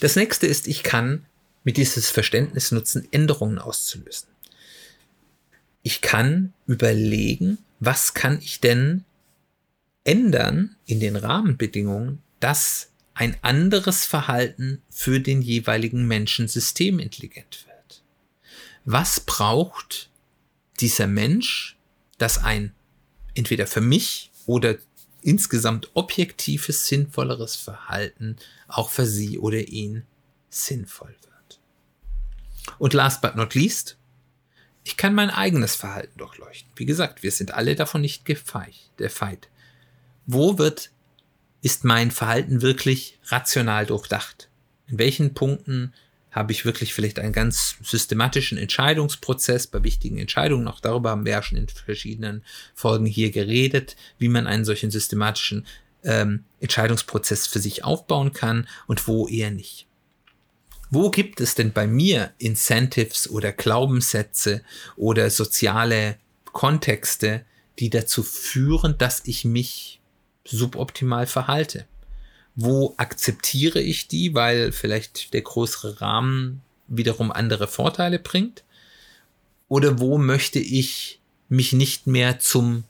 Das 0.00 0.16
nächste 0.16 0.46
ist, 0.46 0.66
ich 0.66 0.82
kann 0.82 1.26
mit 1.64 1.76
dieses 1.76 2.10
Verständnis 2.10 2.72
nutzen, 2.72 3.06
Änderungen 3.10 3.58
auszulösen. 3.58 4.28
Ich 5.82 6.00
kann 6.00 6.52
überlegen, 6.66 7.58
was 7.78 8.14
kann 8.14 8.38
ich 8.40 8.60
denn 8.60 9.04
ändern 10.04 10.76
in 10.86 11.00
den 11.00 11.16
Rahmenbedingungen, 11.16 12.22
dass 12.40 12.90
ein 13.14 13.36
anderes 13.42 14.04
Verhalten 14.06 14.82
für 14.88 15.20
den 15.20 15.42
jeweiligen 15.42 16.06
Menschen 16.06 16.48
systemintelligent 16.48 17.66
wird. 17.66 18.02
Was 18.84 19.20
braucht 19.20 20.10
dieser 20.80 21.06
Mensch, 21.06 21.76
dass 22.18 22.38
ein 22.38 22.72
entweder 23.40 23.66
für 23.66 23.80
mich 23.80 24.30
oder 24.46 24.76
insgesamt 25.22 25.90
objektives, 25.94 26.86
sinnvolleres 26.86 27.56
Verhalten 27.56 28.36
auch 28.68 28.90
für 28.90 29.06
sie 29.06 29.38
oder 29.38 29.58
ihn 29.68 30.04
sinnvoll 30.50 31.14
wird. 31.22 31.60
Und 32.78 32.92
last 32.92 33.22
but 33.22 33.36
not 33.36 33.54
least, 33.54 33.96
ich 34.84 34.96
kann 34.96 35.14
mein 35.14 35.30
eigenes 35.30 35.74
Verhalten 35.74 36.18
durchleuchten. 36.18 36.70
Wie 36.76 36.86
gesagt, 36.86 37.22
wir 37.22 37.32
sind 37.32 37.52
alle 37.52 37.74
davon 37.74 38.02
nicht 38.02 38.24
gefeit. 38.24 39.48
Wo 40.26 40.58
wird, 40.58 40.90
ist 41.62 41.84
mein 41.84 42.10
Verhalten 42.10 42.60
wirklich 42.62 43.18
rational 43.26 43.86
durchdacht? 43.86 44.48
In 44.86 44.98
welchen 44.98 45.32
Punkten 45.34 45.94
habe 46.30 46.52
ich 46.52 46.64
wirklich 46.64 46.94
vielleicht 46.94 47.18
einen 47.18 47.32
ganz 47.32 47.76
systematischen 47.82 48.58
Entscheidungsprozess 48.58 49.66
bei 49.66 49.82
wichtigen 49.82 50.18
Entscheidungen. 50.18 50.68
Auch 50.68 50.80
darüber 50.80 51.10
haben 51.10 51.24
wir 51.24 51.32
ja 51.32 51.42
schon 51.42 51.58
in 51.58 51.68
verschiedenen 51.68 52.44
Folgen 52.74 53.06
hier 53.06 53.30
geredet, 53.30 53.96
wie 54.18 54.28
man 54.28 54.46
einen 54.46 54.64
solchen 54.64 54.90
systematischen 54.90 55.66
ähm, 56.04 56.44
Entscheidungsprozess 56.60 57.46
für 57.46 57.58
sich 57.58 57.84
aufbauen 57.84 58.32
kann 58.32 58.68
und 58.86 59.06
wo 59.08 59.26
eher 59.26 59.50
nicht. 59.50 59.86
Wo 60.90 61.10
gibt 61.10 61.40
es 61.40 61.54
denn 61.54 61.72
bei 61.72 61.86
mir 61.86 62.32
Incentives 62.38 63.30
oder 63.30 63.52
Glaubenssätze 63.52 64.62
oder 64.96 65.30
soziale 65.30 66.16
Kontexte, 66.46 67.44
die 67.78 67.90
dazu 67.90 68.22
führen, 68.22 68.98
dass 68.98 69.22
ich 69.24 69.44
mich 69.44 70.00
suboptimal 70.44 71.26
verhalte? 71.26 71.86
Wo 72.54 72.94
akzeptiere 72.96 73.80
ich 73.80 74.08
die, 74.08 74.34
weil 74.34 74.72
vielleicht 74.72 75.32
der 75.32 75.42
größere 75.42 76.00
Rahmen 76.00 76.62
wiederum 76.88 77.30
andere 77.30 77.68
Vorteile 77.68 78.18
bringt? 78.18 78.64
Oder 79.68 80.00
wo 80.00 80.18
möchte 80.18 80.58
ich 80.58 81.20
mich 81.48 81.72
nicht 81.72 82.06
mehr 82.06 82.38
zum 82.40 82.84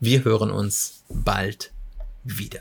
Wir 0.00 0.24
hören 0.24 0.50
uns 0.50 1.04
bald 1.08 1.72
wieder. 2.24 2.60